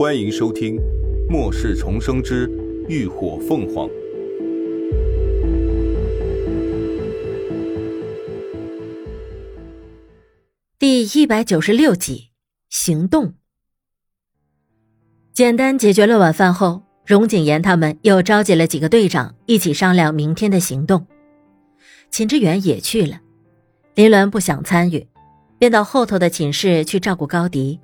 [0.00, 0.76] 欢迎收听
[1.28, 2.50] 《末世重生之
[2.88, 3.86] 浴火凤凰》
[10.78, 12.30] 第一百九十六集。
[12.70, 13.34] 行动。
[15.34, 21.06] 简单解决了晚饭后，荣景言他们又召集了几个队长，一起商量明天的行动。
[22.10, 23.20] 秦志远也去了，
[23.94, 25.06] 林鸾不想参与，
[25.58, 27.78] 便到后头的寝室去照顾高迪。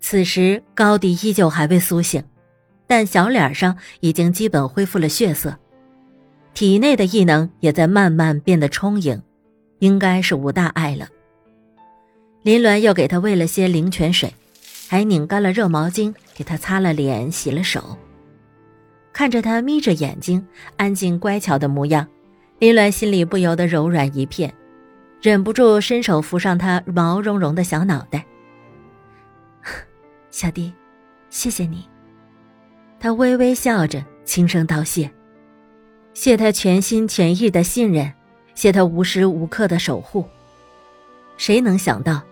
[0.00, 2.22] 此时高迪依旧还未苏醒，
[2.86, 5.56] 但小脸上已经基本恢复了血色，
[6.54, 9.20] 体内的异能也在慢慢变得充盈，
[9.80, 11.08] 应该是无大碍了。
[12.42, 14.32] 林鸾又给他喂了些灵泉水，
[14.88, 17.98] 还拧干了热毛巾给他擦了脸、洗了手。
[19.12, 20.46] 看着他眯着眼睛、
[20.76, 22.06] 安静乖巧的模样，
[22.60, 24.54] 林鸾心里不由得柔软一片，
[25.20, 28.24] 忍不住伸手扶上他毛茸茸的小脑袋。
[30.38, 30.72] 小弟，
[31.30, 31.88] 谢谢你。
[33.00, 35.10] 他微微笑着，轻声道谢，
[36.14, 38.12] 谢他全心全意的信任，
[38.54, 40.24] 谢他无时无刻的守护。
[41.36, 42.22] 谁能想到，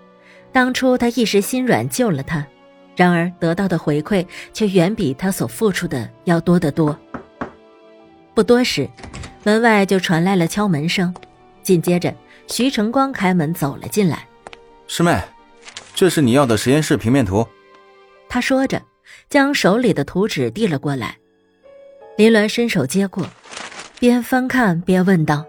[0.53, 2.47] 当初他一时心软救了他，
[2.95, 6.97] 然而得到的回馈却远比他所付出的要多得多。
[8.35, 8.89] 不多时，
[9.43, 11.13] 门外就传来了敲门声，
[11.61, 12.15] 紧接着
[12.47, 14.29] 徐成光开门走了进来。
[14.87, 15.21] 师妹，
[15.93, 17.45] 这是你要的实验室平面图。
[18.37, 18.83] 他说着，
[19.31, 21.17] 将手里的图纸递了过来。
[22.19, 23.27] 林鸾伸手接过，
[23.99, 25.43] 边翻看边问道：“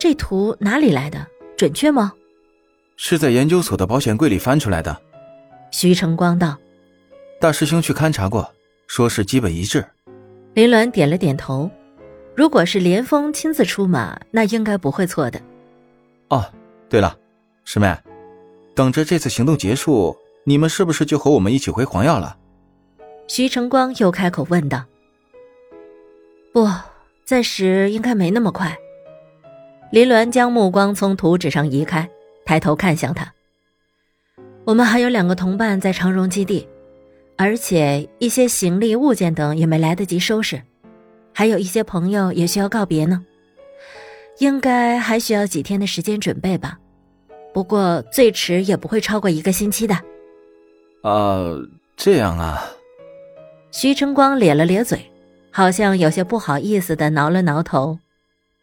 [0.00, 1.26] 这图哪里来的？
[1.58, 2.10] 准确吗？”
[2.96, 4.98] 是在研究所的保险柜里翻出来的，
[5.70, 6.56] 徐成光道
[7.38, 8.50] ：“大师兄去勘察过，
[8.86, 9.84] 说是基本一致。”
[10.56, 11.70] 林鸾点了点头。
[12.34, 15.38] 如果是连峰亲自出马，那应该不会错的。
[16.28, 16.50] 哦，
[16.88, 17.14] 对了，
[17.66, 17.94] 师妹，
[18.74, 20.16] 等着这次行动结束，
[20.48, 22.38] 你们是不是就和我们一起回黄药了？
[23.26, 24.82] 徐成光又开口问道
[26.54, 26.66] ：“不，
[27.26, 28.74] 暂时应该没那么快。”
[29.92, 32.08] 林鸾将目光从图纸上移开。
[32.46, 33.30] 抬头看向他，
[34.64, 36.66] 我们还有两个同伴在长荣基地，
[37.36, 40.62] 而且一些行李物件等也没来得及收拾，
[41.34, 43.22] 还有一些朋友也需要告别呢，
[44.38, 46.78] 应该还需要几天的时间准备吧，
[47.52, 49.94] 不过最迟也不会超过一个星期的。
[51.02, 51.44] 啊，
[51.96, 52.64] 这样啊。
[53.70, 55.10] 徐晨光咧了咧嘴，
[55.50, 57.98] 好像有些不好意思的挠了挠头。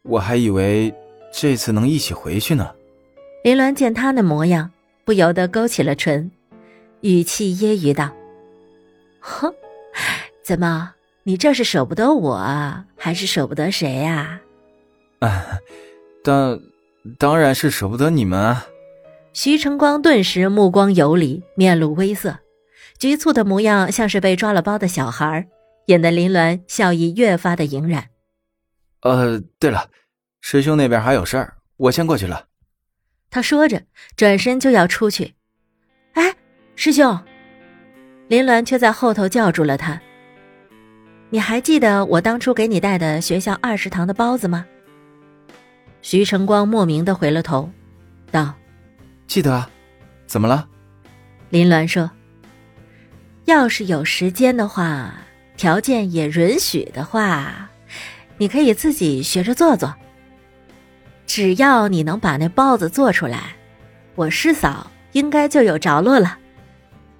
[0.03, 0.93] 我还以为
[1.31, 2.71] 这次能一起回去呢。
[3.43, 4.71] 林鸾见他那模样，
[5.05, 6.29] 不由得勾起了唇，
[7.01, 8.11] 语气揶揄道
[9.21, 9.53] ：“哼，
[10.43, 12.37] 怎么，你这是舍不得我，
[12.97, 14.41] 还是舍不得谁呀
[15.21, 15.59] ？”“啊，
[16.23, 16.59] 当，
[17.17, 18.65] 当然是舍不得你们啊。”
[19.35, 22.39] 徐成光顿时目光游离，面露微色，
[22.97, 25.45] 局促的模样像是被抓了包的小孩，
[25.87, 28.05] 引得林鸾笑意越发的盈然。
[29.03, 29.89] “呃，对了，
[30.39, 32.45] 师兄那边还有事儿，我先过去了。”
[33.29, 33.83] 他说着，
[34.15, 35.33] 转身就要出去。
[36.13, 36.33] 哎，
[36.77, 37.19] 师兄！
[38.29, 40.01] 林鸾却在后头叫住了他。
[41.29, 44.65] 你还记得我当初给你带的学校二食堂的包子吗？
[46.01, 47.69] 徐成光莫名的回了头，
[48.31, 48.53] 道
[49.27, 49.69] ：“记得啊，
[50.27, 50.67] 怎么了？”
[51.49, 52.09] 林鸾说
[53.45, 55.13] ：“要是有时间的话，
[55.57, 57.69] 条件也允许的话，
[58.37, 59.93] 你可以自己学着做做。”
[61.27, 63.55] 只要你能把那包子做出来，
[64.13, 66.37] 我师嫂应该就有着落了。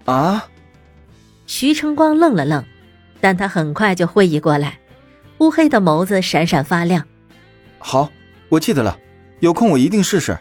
[0.05, 0.47] 啊！
[1.47, 2.63] 徐成光愣了愣，
[3.19, 4.79] 但他很快就会意过来，
[5.39, 7.05] 乌黑的眸子闪闪发亮。
[7.79, 8.11] 好，
[8.49, 8.97] 我记得了，
[9.39, 10.37] 有空我一定试试。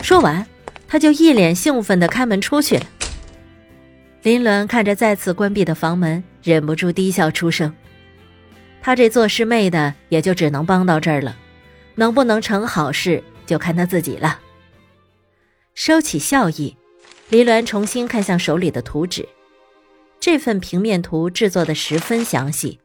[0.00, 0.46] 说完，
[0.88, 2.86] 他就一脸兴奋的开门出去了。
[4.22, 7.72] 林伦看着再次关闭的房门，忍不住低笑出声。
[8.82, 11.36] 他这做师妹的，也就只能帮到这儿了。
[11.94, 14.38] 能不能成好事，就看他自己了。
[15.74, 16.76] 收起笑意，
[17.30, 19.28] 林鸾重新看向手里的图纸。
[20.20, 22.78] 这份平面图制作的十分详细，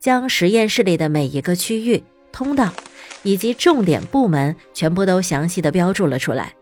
[0.00, 2.72] 将实验室里的每一个区域、通道
[3.22, 6.54] 以及重点部门全部都详细的标注了出来。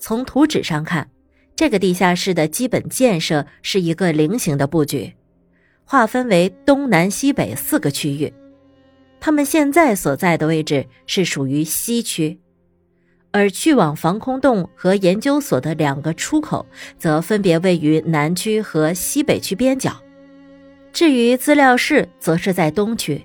[0.00, 1.08] 从图纸上看，
[1.54, 5.12] 这个地下室的基本建设是一个菱形的布局，
[5.84, 8.32] 划分为东南西北四个区域。
[9.20, 12.40] 他们现在所在的位置是属于西区，
[13.30, 16.64] 而去往防空洞和研究所的两个出口
[16.98, 19.94] 则分别位于南区和西北区边角。
[20.94, 23.24] 至于资料室，则是在东区。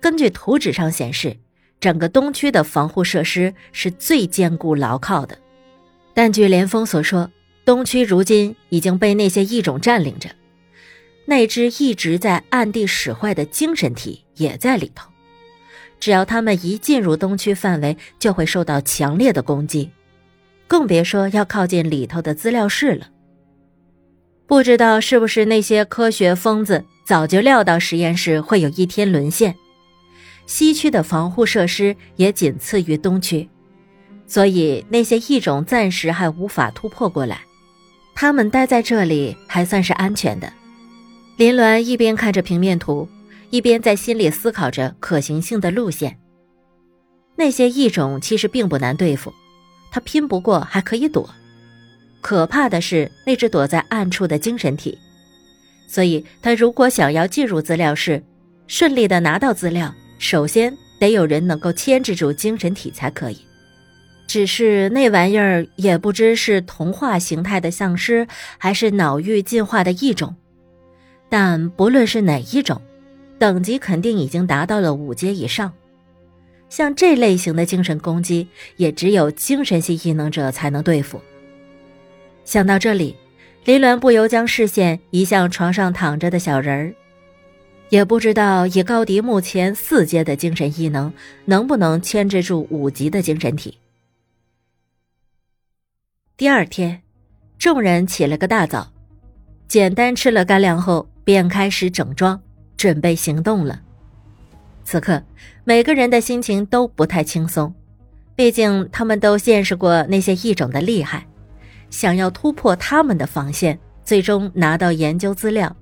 [0.00, 1.36] 根据图纸上显示，
[1.80, 5.36] 整个东区的防护设施是最坚固牢靠的。
[6.14, 7.30] 但据连峰所说，
[7.64, 10.30] 东区如今已经被那些异种占领着，
[11.26, 15.08] 那只一直在暗地使坏的精神体也在里头。
[16.00, 19.90] 只要他们一进入东区范围，就会受到强烈的攻击，
[20.66, 23.08] 更别说要靠近里头的资料室了。
[24.48, 29.54] 不知道是不是那些科学疯子早就料到实验室会有一天沦陷，
[30.44, 33.48] 西区的防护设施也仅次于东区，
[34.26, 37.40] 所以那些异种暂时还无法突破过来。
[38.14, 40.52] 他们待在这里还算是安全的。
[41.36, 43.08] 林鸾一边看着平面图。
[43.50, 46.18] 一边在心里思考着可行性的路线。
[47.36, 49.30] 那些异种其实并不难对付，
[49.90, 51.28] 他拼不过还可以躲。
[52.22, 54.96] 可怕的是那只躲在暗处的精神体，
[55.86, 58.24] 所以他如果想要进入资料室，
[58.66, 63.36] 顺利的拿到资料，首先得有人能够牵制住精神体才可以。
[64.32, 68.26] 只是那玩意儿也不知是童话形态的丧尸，
[68.56, 70.34] 还是脑域进化的一种。
[71.28, 72.80] 但不论是哪一种。
[73.38, 75.70] 等级肯定已经达到了五阶以上，
[76.70, 78.48] 像这类型的精神攻击，
[78.78, 81.20] 也只有精神系异能者才能对付。
[82.44, 83.14] 想到这里，
[83.66, 86.94] 林鸾不由将视线移向床上躺着的小人儿，
[87.90, 91.12] 也不知道以高迪目前四阶的精神异能，
[91.44, 93.76] 能不能牵制住五级的精神体。
[96.42, 97.00] 第二天，
[97.56, 98.92] 众人起了个大早，
[99.68, 102.42] 简单吃了干粮后，便开始整装。
[102.76, 103.80] 准备行动了。
[104.82, 105.22] 此刻，
[105.62, 107.72] 每个人的心情都不太轻松，
[108.34, 111.24] 毕竟他们都见识过那些异种的厉害，
[111.90, 115.76] 想要突破他们的防线，最终拿到研究资料，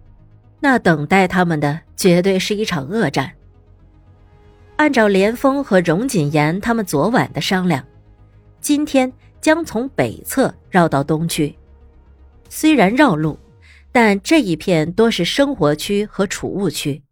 [0.60, 3.32] 那等待他们的绝对是一场恶战。
[4.76, 7.82] 按照连峰和荣锦言他们昨晚的商量，
[8.60, 9.10] 今天
[9.40, 11.54] 将从北侧绕到东区，
[12.48, 13.38] 虽然绕路。
[13.92, 17.02] 但这一片多是生活区和储物区，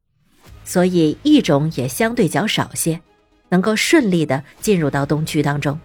[0.64, 3.00] 所以异种也相对较少些，
[3.48, 5.76] 能够顺利的进入到东区当中。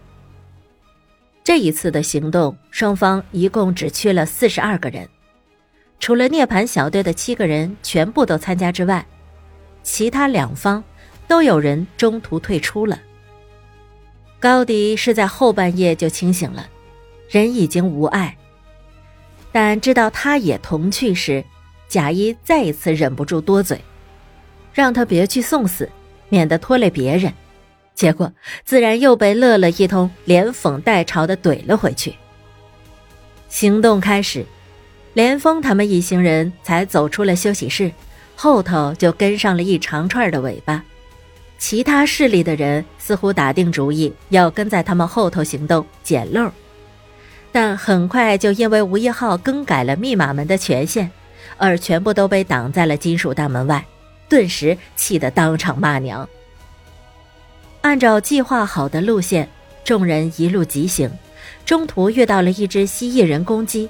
[1.44, 5.10] 这一次的行动，双方一共只缺了四十二个人，
[6.00, 9.04] 除了涅槃小队的七个人全部都参加之外，
[9.82, 10.84] 其他两方
[11.28, 13.02] 都有人中途退出了。
[14.44, 16.68] 高迪是在后半夜就清醒了，
[17.30, 18.36] 人已经无碍。
[19.54, 21.42] 但知道他也同去时，
[21.88, 23.80] 贾一再一次忍不住多嘴，
[24.74, 25.90] 让他别去送死，
[26.28, 27.32] 免得拖累别人。
[27.96, 28.30] 结果
[28.66, 32.14] 自然又被乐乐一通，连讽带嘲的怼了回去。
[33.48, 34.46] 行动开始，
[35.14, 37.90] 连峰他们一行人才走出了休息室，
[38.36, 40.84] 后头就跟上了一长串的尾巴。
[41.64, 46.52] 其他势力的人似乎打定主意要跟在他们后头行动，捡漏。
[47.54, 51.10] 但很快就因为吴一浩更改了密码门的权限，
[51.56, 53.86] 而全部都被挡在了金属大门外，
[54.28, 56.28] 顿时气得当场骂娘。
[57.80, 59.48] 按照计划好的路线，
[59.86, 61.10] 众人一路疾行，
[61.64, 63.88] 中途遇到了一只蜥蜴人攻击，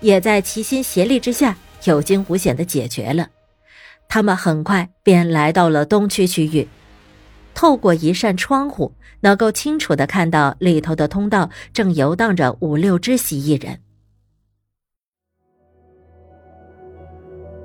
[0.00, 3.28] 也在齐心协力之下有惊无险的解决了。
[4.08, 6.66] 他们很快便来到了东区区域。
[7.54, 13.80] 透过一扇窗户，能够清楚的看到里头的通道正游荡着五六只蜥蜴人。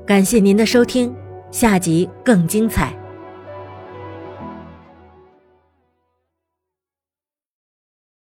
[0.05, 1.13] 感谢您的收听，
[1.51, 2.96] 下集更精彩。